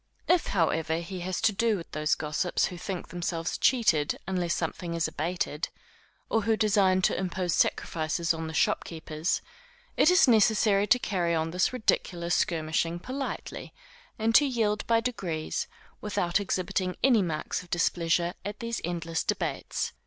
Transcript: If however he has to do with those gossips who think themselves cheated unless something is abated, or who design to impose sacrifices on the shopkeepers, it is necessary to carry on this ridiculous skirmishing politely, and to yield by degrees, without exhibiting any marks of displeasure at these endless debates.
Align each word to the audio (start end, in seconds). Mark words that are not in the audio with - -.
If 0.27 0.47
however 0.47 0.97
he 0.97 1.19
has 1.19 1.39
to 1.41 1.51
do 1.51 1.77
with 1.77 1.91
those 1.91 2.15
gossips 2.15 2.65
who 2.65 2.77
think 2.79 3.09
themselves 3.09 3.55
cheated 3.55 4.17
unless 4.25 4.55
something 4.55 4.95
is 4.95 5.07
abated, 5.07 5.69
or 6.27 6.41
who 6.41 6.57
design 6.57 7.03
to 7.03 7.15
impose 7.15 7.53
sacrifices 7.53 8.33
on 8.33 8.47
the 8.47 8.53
shopkeepers, 8.55 9.43
it 9.97 10.09
is 10.09 10.27
necessary 10.27 10.87
to 10.87 10.97
carry 10.97 11.35
on 11.35 11.51
this 11.51 11.71
ridiculous 11.71 12.33
skirmishing 12.33 12.97
politely, 12.97 13.75
and 14.17 14.33
to 14.33 14.45
yield 14.47 14.87
by 14.87 15.01
degrees, 15.01 15.67
without 16.01 16.39
exhibiting 16.39 16.97
any 17.03 17.21
marks 17.21 17.61
of 17.61 17.69
displeasure 17.69 18.33
at 18.43 18.59
these 18.59 18.81
endless 18.83 19.23
debates. 19.23 19.93